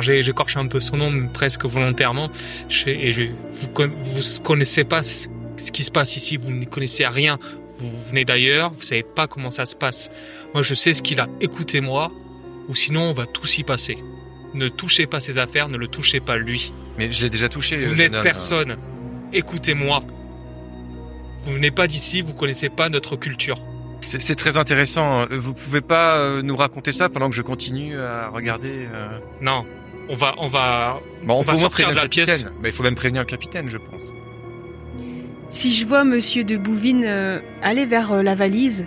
[0.00, 2.28] j'ai j'écorche un peu son nom mais presque volontairement.
[2.68, 5.28] Je- Et je, vous con- vous connaissez pas ce
[5.64, 6.36] ce qui se passe ici.
[6.36, 7.38] Vous ne connaissez rien.
[7.78, 8.72] Vous venez d'ailleurs.
[8.72, 10.10] Vous savez pas comment ça se passe.
[10.54, 11.28] Moi je sais ce qu'il a.
[11.40, 12.10] Écoutez-moi,
[12.68, 13.96] ou sinon on va tous y passer.
[14.54, 15.68] Ne touchez pas ses affaires.
[15.68, 16.72] Ne le touchez pas lui.
[16.98, 17.76] Mais je l'ai déjà touché.
[17.76, 18.76] Vous n'êtes personne.
[19.32, 20.02] Écoutez-moi.
[21.44, 22.22] Vous venez pas d'ici.
[22.22, 23.58] Vous connaissez pas notre culture.
[24.00, 25.26] C'est très intéressant.
[25.30, 28.86] Vous pouvez pas euh, nous raconter ça pendant que je continue à regarder.
[28.92, 29.64] euh Non.
[30.08, 32.28] On va, on va, Bon, on, On peut va sortir prévenir de la le pièce.
[32.28, 32.52] capitaine.
[32.60, 34.12] Mais il faut même prévenir le capitaine, je pense.
[35.50, 38.86] Si je vois Monsieur de Bouvines euh, aller vers euh, la valise,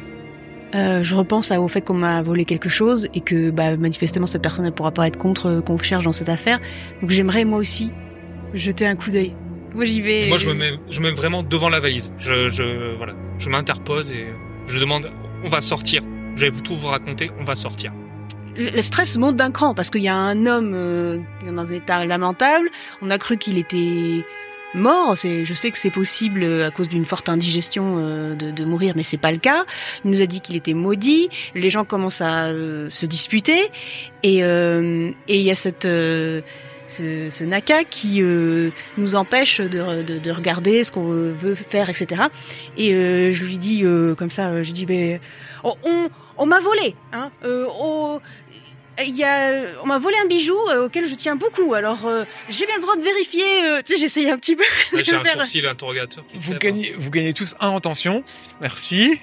[0.74, 4.28] euh, je repense à- au fait qu'on m'a volé quelque chose et que bah, manifestement
[4.28, 6.60] cette personne ne pourra pas être contre euh, qu'on cherche dans cette affaire.
[7.02, 7.92] Donc j'aimerais moi aussi
[8.54, 9.34] jeter un coup d'œil.
[9.76, 10.30] Moi j'y vais.
[10.30, 12.14] Moi, je me mets, je me mets vraiment devant la valise.
[12.18, 14.28] Je, je, voilà, je m'interpose et
[14.68, 15.12] je demande.
[15.44, 16.02] On va sortir.
[16.36, 17.30] Je vais vous tout vous raconter.
[17.40, 17.92] On va sortir.
[18.58, 22.06] Le stress monte d'un cran parce qu'il y a un homme euh, dans un état
[22.06, 22.70] lamentable.
[23.02, 24.24] On a cru qu'il était
[24.74, 25.16] mort.
[25.18, 28.94] Je sais que c'est possible euh, à cause d'une forte indigestion euh, de, de mourir,
[28.96, 29.66] mais c'est pas le cas.
[30.06, 31.30] Il nous a dit qu'il était maudit.
[31.54, 33.72] Les gens commencent à euh, se disputer
[34.24, 36.42] et euh, et il y a cette euh,
[36.88, 41.90] ce, ce Naka qui euh, nous empêche de, de, de regarder ce qu'on veut faire,
[41.90, 42.24] etc.
[42.78, 45.20] Et euh, je lui dis euh, comme ça, euh, je dis ben
[45.64, 47.32] on, on, on m'a volé, hein.
[47.44, 48.20] Euh, on-
[49.06, 49.52] il y a,
[49.84, 51.74] on m'a volé un bijou euh, auquel je tiens beaucoup.
[51.74, 53.44] Alors euh, j'ai bien le droit de vérifier.
[53.66, 54.64] euh, tu sais, j'essaye un petit peu.
[54.94, 56.24] Là, J'ai un faire- sourcil interrogateur.
[56.28, 58.24] Qui Vous gagnez, vous gagnez tous un en tension.
[58.62, 59.20] Merci.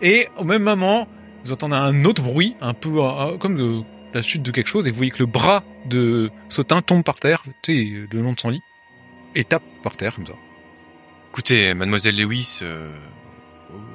[0.00, 1.06] Et au même moment,
[1.44, 3.82] vous entendez un autre bruit, un peu euh, comme de
[4.14, 7.18] la chute de quelque chose, et vous voyez que le bras de Sautin tombe par
[7.20, 8.62] terre, tu sais, le long de son lit,
[9.34, 10.34] et tape par terre comme ça.
[11.30, 12.90] Écoutez, mademoiselle Lewis, euh,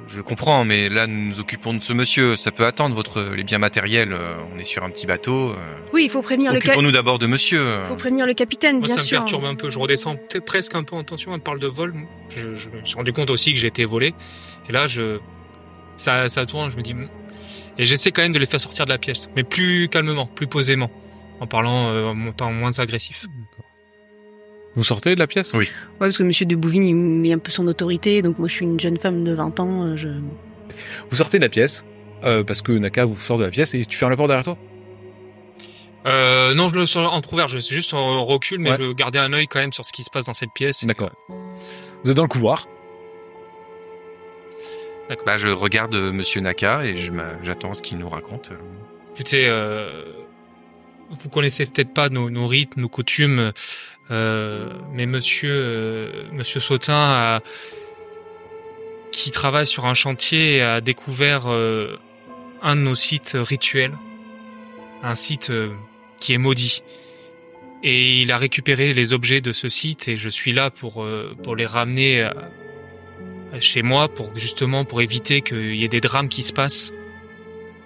[0.08, 2.34] je comprends, mais là nous nous occupons de ce monsieur.
[2.34, 4.12] Ça peut attendre votre les biens matériels.
[4.12, 5.50] euh, on est sur un petit bateau.
[5.52, 5.54] euh.
[5.92, 7.60] Oui, il faut prévenir le, ca- Occupons-nous d'abord de monsieur.
[7.60, 7.84] euh.
[7.84, 9.18] faut prévenir le capitaine, Moi, bien ça me sûr.
[9.20, 9.70] perturbe un peu.
[9.70, 11.32] Je redescends presque un peu en tension.
[11.32, 11.94] On parle de vol.
[12.30, 14.14] Je, je me suis rendu compte aussi que j'ai été volé.
[14.68, 15.20] Et là, je,
[15.96, 16.70] ça, ça tourne.
[16.72, 16.94] Je me dis.
[17.78, 20.46] Et j'essaie quand même de les faire sortir de la pièce, mais plus calmement, plus
[20.46, 20.90] posément,
[21.40, 23.26] en parlant, euh, en montant moins agressif.
[24.74, 25.52] Vous sortez de la pièce?
[25.54, 25.64] Oui.
[25.64, 25.70] Ouais,
[26.06, 28.22] parce que Monsieur de Bouvines, il met un peu son autorité.
[28.22, 29.84] Donc moi, je suis une jeune femme de 20 ans.
[29.86, 30.08] euh, Je...
[31.10, 31.84] Vous sortez de la pièce,
[32.24, 34.44] euh, parce que Naka vous sort de la pièce, et tu fermes la porte derrière
[34.44, 34.58] toi?
[36.06, 37.48] Euh, non, je le sors en trouvert.
[37.48, 38.76] Je suis juste en recul, mais Ouais.
[38.78, 40.84] je veux garder un œil quand même sur ce qui se passe dans cette pièce.
[40.84, 41.10] D'accord.
[42.04, 42.66] Vous êtes dans le couloir.
[45.24, 46.94] Bah, je regarde euh, monsieur Naka et
[47.42, 48.52] j'attends ce qu'il nous raconte.
[49.14, 50.04] Écoutez, euh,
[51.10, 53.52] vous connaissez peut-être pas nos, nos rythmes, nos coutumes,
[54.10, 57.40] euh, mais Monsieur euh, Monsieur Sautin a,
[59.12, 61.98] qui travaille sur un chantier a découvert euh,
[62.62, 63.96] un de nos sites rituels,
[65.02, 65.52] un site
[66.20, 66.82] qui est maudit.
[67.84, 71.06] Et il a récupéré les objets de ce site et je suis là pour
[71.44, 72.28] pour les ramener
[73.60, 76.92] chez moi pour justement pour éviter qu'il y ait des drames qui se passent.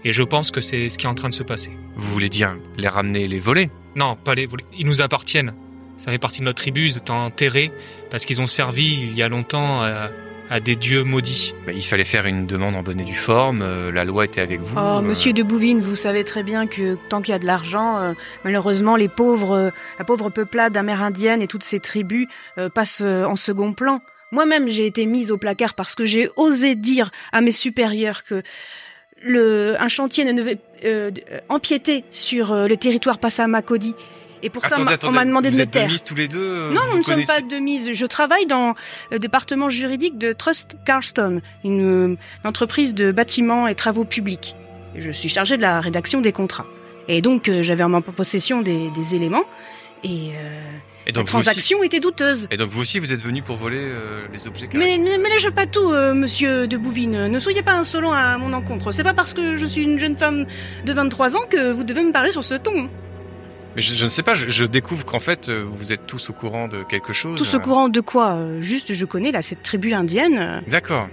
[0.05, 1.71] Et je pense que c'est ce qui est en train de se passer.
[1.97, 3.71] Vous voulez dire les ramener, les voler?
[3.95, 4.65] Non, pas les voler.
[4.77, 5.55] Ils nous appartiennent.
[5.99, 6.87] Ça fait partie de notre tribu.
[6.87, 7.71] Ils étaient enterrés
[8.11, 10.09] parce qu'ils ont servi il y a longtemps à,
[10.51, 11.55] à des dieux maudits.
[11.67, 13.63] Bah, Il fallait faire une demande en bonne et due forme.
[13.63, 14.75] euh, la loi était avec vous.
[14.77, 17.47] Oh, euh, Monsieur de Bouvines, vous savez très bien que tant qu'il y a de
[17.47, 19.71] l'argent, euh, malheureusement, les pauvres, euh,
[20.01, 22.27] la pauvre peuplade amérindienne et toutes ces tribus
[22.59, 24.01] euh, passent euh, en second plan.
[24.33, 28.43] Moi-même, j'ai été mise au placard parce que j'ai osé dire à mes supérieurs que
[29.23, 33.95] le, un chantier ne devait euh, euh, empiéter sur euh, le territoire Passamakodi.
[34.43, 35.89] Et pour ça, Attendez, on m'a- demandé vous de me êtes taire.
[35.89, 36.41] mise tous les deux.
[36.41, 37.93] euh, Non, vous nous ne sommes connaissez- pas de mise.
[37.93, 38.75] Je travaille dans
[39.13, 44.57] le département juridique de Trust Carston, une, euh, une entreprise de bâtiments et travaux publics.
[44.97, 46.67] Je suis chargée de la rédaction des contrats.
[47.07, 49.45] Et donc, euh, j'avais en ma possession des, des éléments.
[50.03, 50.33] Et
[51.07, 52.47] Et la donc, vous aussi, transaction était douteuse.
[52.51, 54.69] et donc vous aussi, vous êtes venu pour voler euh, les objets.
[54.75, 57.27] Mais ne mélange pas tout, euh, monsieur de Bouvines.
[57.27, 58.93] Ne soyez pas insolent à mon encontre.
[58.93, 60.47] C'est pas parce que je suis une jeune femme
[60.85, 62.89] de 23 ans que vous devez me parler sur ce ton.
[63.75, 64.35] Mais je, je ne sais pas.
[64.35, 67.37] Je, je découvre qu'en fait, euh, vous êtes tous au courant de quelque chose.
[67.37, 67.61] Tout ce euh.
[67.61, 68.39] courant de quoi?
[68.61, 70.63] Juste, je connais là cette tribu indienne.
[70.69, 71.09] D'accord.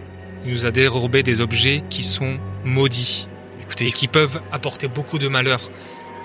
[0.45, 3.27] Il nous a dérobé des objets qui sont maudits
[3.61, 5.61] Écoutez, et qui peuvent apporter beaucoup de malheur.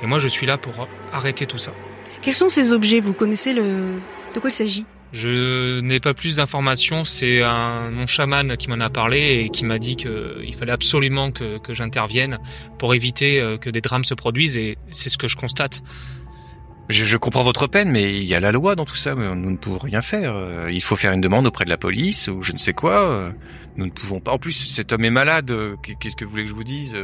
[0.03, 1.73] Et moi, je suis là pour arrêter tout ça.
[2.25, 3.01] Quels sont ces objets?
[3.01, 4.01] Vous connaissez le...
[4.35, 4.87] De quoi il s'agit?
[5.13, 7.05] Je n'ai pas plus d'informations.
[7.05, 11.31] C'est un mon chaman qui m'en a parlé et qui m'a dit qu'il fallait absolument
[11.31, 12.39] que, que j'intervienne
[12.79, 14.57] pour éviter euh, que des drames se produisent.
[14.57, 15.83] Et c'est ce que je constate.
[16.91, 19.15] Je, je comprends votre peine, mais il y a la loi dans tout ça.
[19.15, 20.35] Nous ne pouvons rien faire.
[20.37, 23.03] Euh, Il faut faire une demande auprès de la police ou je ne sais quoi.
[23.11, 23.31] euh,
[23.79, 24.33] Nous ne pouvons pas.
[24.33, 25.51] En plus, cet homme est malade.
[25.51, 26.95] euh, Qu'est-ce que vous voulez que je vous dise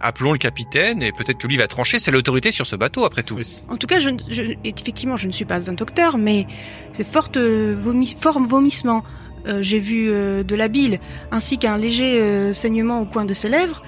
[0.00, 1.98] Appelons le capitaine et peut-être que lui va trancher.
[1.98, 3.38] C'est l'autorité sur ce bateau, après tout.
[3.68, 6.46] En tout cas, je, je- effectivement, je ne suis pas un docteur, mais
[6.92, 9.04] c'est fort, euh, vomi, fort vomissement.
[9.46, 10.98] Euh, J'ai vu euh, de la bile,
[11.30, 13.82] ainsi qu'un léger saignement au coin de ses lèvres.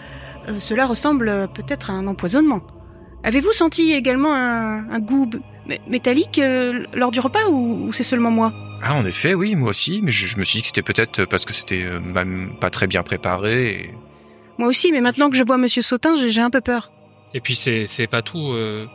[0.59, 2.61] Cela ressemble peut-être à un empoisonnement.
[3.25, 5.29] Avez-vous senti également un, un goût
[5.89, 8.53] métallique euh, lors du repas ou, ou c'est seulement moi?
[8.83, 10.01] Ah, en effet, oui, moi aussi.
[10.03, 12.71] Mais je, je me suis dit que c'était peut-être parce que c'était euh, mal- pas
[12.71, 13.71] très bien préparé.
[13.73, 13.91] et-
[14.57, 16.93] Moi aussi, mais maintenant que je vois Monsieur Sautin, j'ai un peu peur.
[17.35, 18.53] Et puis c'est pas tout.
[18.53, 18.87] euh,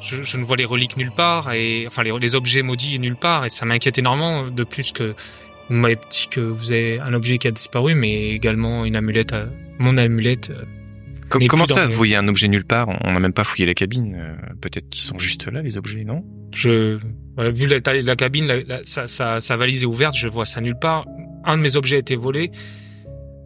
[0.00, 3.16] je, je ne vois les reliques nulle part et enfin les, les objets maudits nulle
[3.16, 4.46] part et ça m'inquiète énormément.
[4.48, 5.14] De plus que
[5.68, 9.32] vous m'avez dit que vous avez un objet qui a disparu, mais également une amulette,
[9.34, 9.46] à-
[9.78, 10.52] mon amulette.
[11.24, 12.88] Euh, Com- Mais comment ça, vous les- voyez un objet nulle part?
[13.04, 14.14] On n'a même pas fouillé les cabines.
[14.16, 16.24] euh, Peut-être qu'ils sont juste là, les objets, non?
[16.52, 16.98] Je,
[17.34, 20.14] voilà, vu la taille de la cabine, la- la- sa, sa- sa valise est ouverte,
[20.16, 21.06] je vois ça nulle part.
[21.44, 22.50] Un de mes objets a été volé.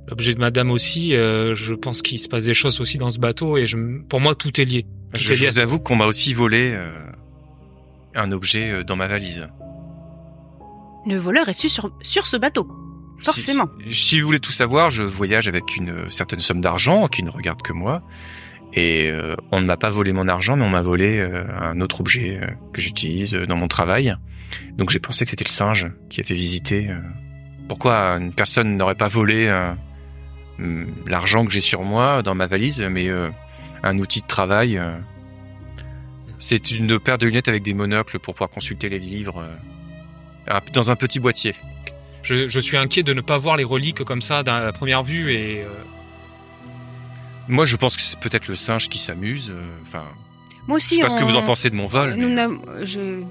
[0.09, 3.19] L'objet de madame aussi, euh, je pense qu'il se passe des choses aussi dans ce
[3.19, 3.77] bateau et je,
[4.09, 4.87] pour moi tout est lié.
[5.13, 6.91] Tout Je, est lié vous avoue qu'on m'a aussi volé euh,
[8.15, 9.49] un objet euh, dans ma valise.
[11.07, 12.67] Le voleur est su sur, sur ce bateau.
[13.23, 13.69] Forcément.
[13.91, 17.31] Si, vous voulez tout savoir, je voyage avec une euh, certaine somme d'argent qui ne
[17.31, 18.03] regarde que moi.
[18.75, 21.81] Et euh, on ne m'a pas volé mon argent, mais on m'a volé euh, un
[21.81, 24.15] autre objet euh, que j'utilise dans mon travail.
[24.77, 26.89] Donc j'ai pensé que c'était le singe qui était visité.
[27.69, 29.51] Pourquoi une personne n'aurait pas volé
[30.59, 33.09] hum, l'argent que j'ai sur moi dans ma valise, mais
[33.83, 34.81] un outil de travail.
[36.39, 39.45] C'est une paire de lunettes avec des monocles pour pouvoir consulter les livres
[40.73, 41.55] dans un petit boîtier.
[42.23, 45.03] Je, je suis inquiet de ne pas voir les reliques comme ça d'un- à première
[45.03, 45.69] vue et euh,
[47.49, 49.51] Moi, je pense que c'est peut-être le singe qui s'amuse.
[49.51, 50.05] euh, Enfin,
[50.67, 50.95] Moi je aussi.
[50.97, 52.15] sais pas ce que vous en on- pensez de mon vol.
[52.17, 53.23] Nous mais n'avons- je-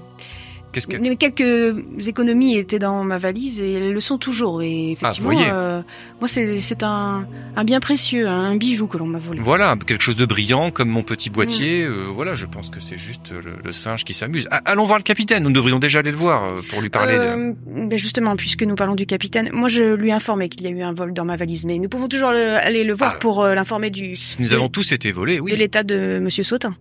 [0.70, 4.60] Qu'est-ce que Mais quelques économies étaient dans ma valise et elles le sont toujours.
[4.62, 5.50] Et effectivement, Ah, voyez.
[5.50, 5.80] euh,
[6.20, 7.26] moi, c'est un,
[7.56, 9.40] un bien précieux, un bijou que l'on m'a volé.
[9.40, 11.86] Voilà, quelque chose de brillant comme mon petit boîtier.
[11.86, 11.90] Mm.
[11.90, 14.46] euh, voilà, je pense que c'est juste le, le singe qui s'amuse.
[14.50, 15.42] Ah, allons voir le capitaine.
[15.42, 17.14] Nous devrions déjà aller le voir euh, pour lui parler.
[17.16, 17.54] de...
[17.88, 20.70] Ben justement, puisque nous parlons du capitaine, moi je lui ai informé qu'il y a
[20.70, 23.18] eu un vol dans ma valise, mais nous pouvons toujours le- aller le voir Ah.
[23.20, 25.56] pour euh, l'informer du Si nous de- avons tous été volés, de oui.
[25.56, 26.74] l'état de Monsieur Sautin.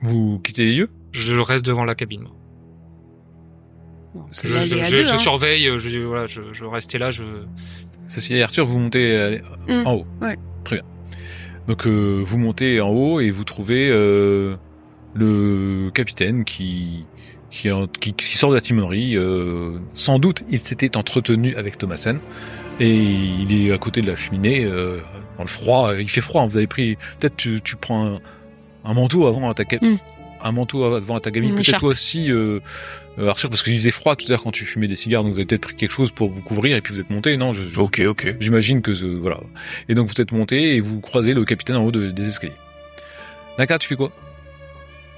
[0.00, 0.88] Vous quittez les lieux?
[1.12, 2.24] Je reste devant la cabine.
[4.32, 5.18] Je, je, je- deux, je hein.
[5.18, 7.22] surveille, je, voilà, je, je restais là, je,
[8.30, 10.06] et Arthur, vous montez euh, Mm, en haut.
[10.22, 10.36] ouais.
[10.64, 10.84] Très bien.
[11.68, 14.54] Donc euh, vous montez en haut et vous trouvez euh,
[15.14, 17.04] le capitaine qui
[17.50, 19.16] qui, en- qui, qui sort de la timonerie.
[19.16, 22.18] euh, sans doute, il s'était entretenu avec Thomasen
[22.80, 24.98] et il est à côté de la cheminée euh,
[25.38, 25.92] dans le froid.
[25.98, 26.42] Il fait froid.
[26.42, 28.20] hein, Vous avez pris peut-être tu, tu prends un,
[28.84, 29.64] un manteau avant à ta.
[30.42, 31.50] Un manteau avant à ta cabine.
[31.50, 32.60] Une Peut-être toi aussi, euh,
[33.18, 35.32] euh, Arthur, parce qu'il faisait froid tout à l'heure quand tu fumais des cigares, donc
[35.32, 37.36] vous avez peut-être pris quelque chose pour vous couvrir et puis vous êtes monté.
[37.36, 38.36] Non, je, je- Ok, ok.
[38.40, 39.40] J'imagine que ce, voilà.
[39.88, 42.52] Et donc vous êtes monté et vous croisez le capitaine en haut de- des escaliers.
[43.58, 44.12] Naka, tu fais quoi?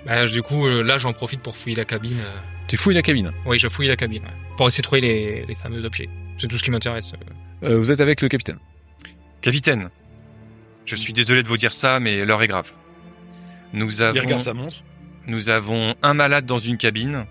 [0.07, 2.19] Bah, du coup, euh, là, j'en profite pour fouiller la cabine.
[2.21, 2.39] euh.
[2.69, 3.33] Tu fouilles la cabine?
[3.47, 6.09] Oui, je fouille la cabine ouais, pour essayer de trouver les, les fameux objets.
[6.39, 7.13] C'est tout ce qui m'intéresse.
[7.65, 7.77] euh.
[7.79, 8.59] Vous êtes avec le capitaine.
[9.41, 9.89] Capitaine,
[10.85, 12.71] je suis désolé de vous dire ça, mais l'heure est grave.
[13.73, 14.77] Nous avons, sa montre.
[15.29, 17.27] Nous avons un malade dans une cabine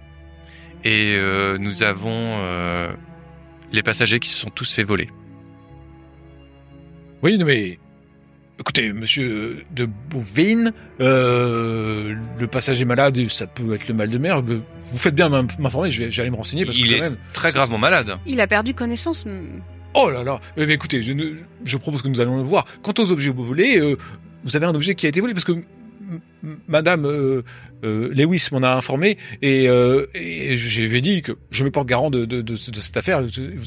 [0.83, 2.93] et euh, nous avons euh,
[3.71, 5.09] les passagers qui se sont tous fait voler.
[7.23, 7.79] Oui, non, mais
[8.59, 14.41] écoutez, monsieur de Bouvine, euh, le passager malade, ça peut être le mal de mer.
[14.43, 15.89] Vous faites bien m'in- m'informer.
[15.91, 17.17] Je vais, me renseigner parce Il que est quand même.
[17.33, 18.17] très gravement malade.
[18.27, 19.25] Il a perdu connaissance.
[19.95, 20.39] Oh là là.
[20.57, 21.33] Eh bien, écoutez, je, ne-
[21.65, 22.65] je propose que nous allons le voir.
[22.83, 23.97] Quant aux objets volés, euh,
[24.43, 25.53] vous avez un objet qui a été volé parce que
[26.67, 27.41] Madame euh,
[27.83, 31.69] euh, Lewis m'en a informé et, euh, et je lui ai dit que je me
[31.71, 33.21] porte garant de, de, de, de cette affaire.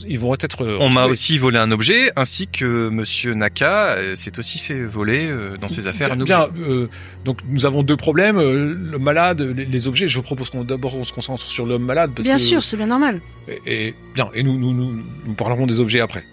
[0.08, 0.62] Ils vont être.
[0.64, 4.82] euh, On m'a aussi volé un objet, ainsi que Monsieur Naka euh, s'est aussi fait
[4.82, 6.62] voler euh, dans ses affaires un Bien, objet.
[6.62, 6.88] euh,
[7.24, 10.08] donc nous avons deux problèmes euh, le malade, les, les objets.
[10.08, 12.10] Je propose qu'on d'abord on se concentre sur l'homme malade.
[12.14, 13.20] Parce Bien que- sûr, c'est bien normal.
[13.66, 16.24] Et, et- bien, et nous, nous, nous, nous parlerons des objets après.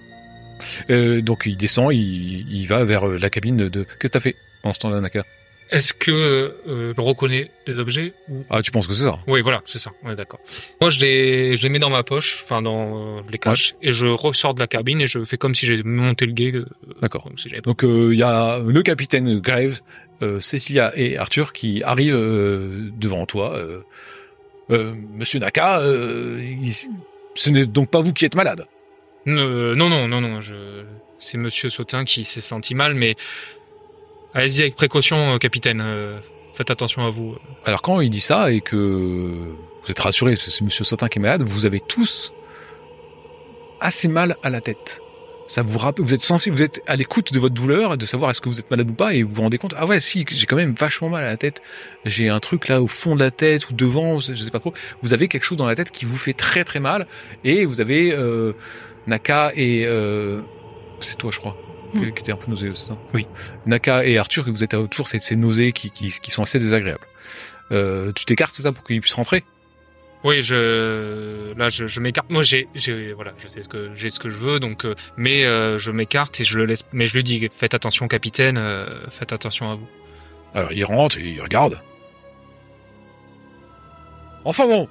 [0.90, 3.84] Euh, donc il descend, il, il va vers la cabine de.
[3.84, 5.24] Qu'est-ce que t'as fait pendant ce temps-là, Naka?
[5.70, 8.44] Est-ce que euh, je reconnais les objets ou...
[8.50, 9.92] Ah, tu penses que c'est ça Oui, voilà, c'est ça.
[10.04, 10.40] On est d'accord.
[10.80, 13.92] Moi, je les, je les mets dans ma poche, enfin dans, euh, les cache, et
[13.92, 16.54] je ressors de la cabine et je fais comme si j'ai monté le guet.
[16.56, 16.66] euh,
[17.02, 17.30] D'accord.
[17.36, 19.82] Si Donc euh, il y a le capitaine Graves,
[20.22, 23.60] euh, Cecilia et Arthur qui arrivent euh, devant toi.
[24.70, 26.74] Monsieur Naka, euh, il-
[27.36, 28.66] ce n'est donc pas vous qui êtes malade?
[29.28, 30.42] Euh, non, non, non, non.
[30.42, 30.54] Je...
[31.20, 33.16] C'est Monsieur Sautin qui s'est senti mal, mais
[34.34, 35.82] allez-y avec précaution, euh, capitaine.
[35.82, 36.20] Euh,
[36.54, 37.36] faites attention à vous.
[37.66, 41.22] Alors quand il dit ça et que vous êtes que c'est Monsieur Sautin qui est
[41.22, 42.34] malade, vous avez tous
[43.80, 45.02] assez mal à la tête.
[45.48, 48.32] Ça vous rappelle, vous êtes censé, vous êtes à l'écoute de votre douleur de savoir
[48.32, 50.26] est-ce que vous êtes malade ou pas et vous vous rendez compte, ah ouais, si,
[50.30, 51.62] j'ai quand même vachement mal à la tête.
[52.04, 54.74] J'ai un truc là au fond de la tête ou devant, je sais pas trop.
[55.04, 57.08] Vous avez quelque chose dans la tête qui vous fait très très mal
[57.46, 58.54] et vous avez euh,
[59.06, 60.42] Naka et euh,
[61.00, 61.56] c'est toi, je crois,
[61.94, 62.12] qui, Mm.
[62.14, 62.98] qui était un peu nauséeux, c'est ça?
[63.14, 63.28] Oui.
[63.66, 66.60] Naka et Arthur, que vous êtes toujours ces, ces nausées qui, qui, qui sont assez
[66.60, 67.06] désagréables.
[67.72, 69.44] Euh, tu t'écartes, c'est ça, pour qu'il puisse rentrer?
[70.24, 72.30] Oui, je là je, je m'écarte.
[72.32, 74.96] Moi j'ai j'ai voilà, je sais ce que j'ai ce que je veux donc euh,
[75.16, 78.58] mais euh, je m'écarte et je le laisse mais je lui dis faites attention capitaine,
[78.58, 79.88] euh, faites attention à vous.
[80.56, 81.80] Alors il rentre et il regarde.
[84.44, 84.88] Enfin bon,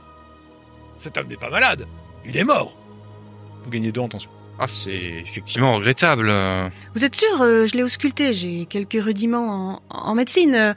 [1.01, 1.87] cet homme n'est pas malade,
[2.25, 2.77] il est mort.
[3.65, 4.31] Vous gagnez deux en tension.
[4.59, 6.33] Ah, c'est effectivement regrettable.
[6.95, 8.33] Vous êtes sûr euh, Je l'ai ausculté.
[8.33, 10.73] J'ai quelques rudiments en, en médecine, euh,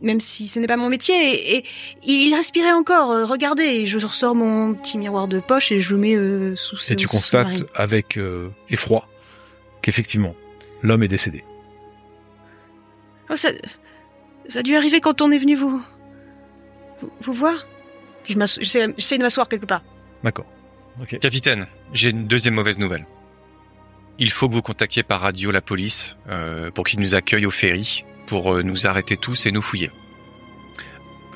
[0.00, 1.56] même si ce n'est pas mon métier.
[1.56, 1.64] Et, et
[2.04, 3.10] il respirait encore.
[3.10, 6.76] euh, regardez, je ressors mon petit miroir de poche et je le mets euh, sous
[6.76, 9.06] ce Et tu constates avec euh, effroi
[9.82, 10.34] qu'effectivement,
[10.82, 11.44] l'homme est décédé.
[13.28, 13.50] Oh, ça,
[14.48, 15.82] ça a dû arriver quand on est venu vous,
[17.02, 17.68] vous, vous voir.
[18.26, 19.82] Je j'essaie de m'asseoir quelque part.
[20.24, 20.46] D'accord.
[21.06, 23.06] Capitaine, j'ai une deuxième mauvaise nouvelle.
[24.18, 27.52] Il faut que vous contactiez par radio la police euh, pour qu'ils nous accueillent au
[27.52, 29.90] ferry, pour euh, nous arrêter tous et nous fouiller.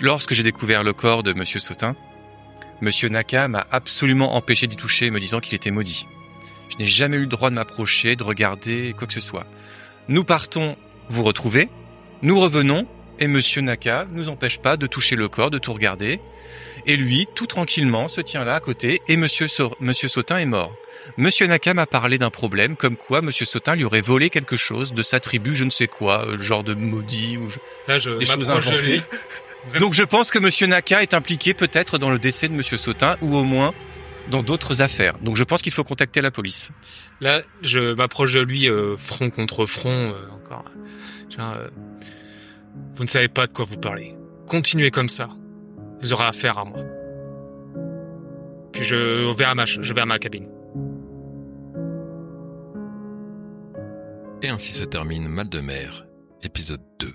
[0.01, 1.95] Lorsque j'ai découvert le corps de Monsieur Sautin,
[2.81, 6.07] Monsieur Naka m'a absolument empêché d'y toucher, me disant qu'il était maudit.
[6.71, 9.47] Je n'ai jamais eu le droit de m'approcher, de regarder quoi que ce soit.
[10.09, 10.77] Nous partons
[11.09, 11.69] vous retrouver,
[12.23, 12.89] nous revenons,
[13.23, 16.21] et Monsieur Naka nous empêche pas de toucher le corps, de tout regarder.
[16.87, 20.45] Et lui, tout tranquillement, se tient là à côté, et Monsieur, Sau- Monsieur Sautin est
[20.47, 20.75] mort.
[21.17, 24.93] Monsieur Naka m'a parlé d'un problème, comme quoi Monsieur Sautin lui aurait volé quelque chose
[24.93, 27.59] de sa tribu, je ne sais quoi, euh, genre de maudit ou je-
[27.89, 29.03] Là je Des choses inventées.
[29.79, 33.17] Donc je pense que Monsieur Naka est impliqué peut-être dans le décès de Monsieur Sautin,
[33.21, 33.73] ou au moins
[34.29, 35.15] dans d'autres affaires.
[35.21, 36.71] Donc je pense qu'il faut contacter la police.
[37.21, 40.65] Là, je m'approche de lui euh, front contre front euh, encore.
[41.39, 41.69] Euh,
[42.95, 44.17] vous ne savez pas de quoi vous parlez.
[44.47, 45.29] Continuez comme ça.
[46.01, 46.81] Vous aurez affaire à moi.
[48.73, 50.49] Puis je vais à ma, je vais ma cabine.
[54.43, 56.05] Et ainsi se termine Mal de mer,
[56.43, 57.15] épisode 2.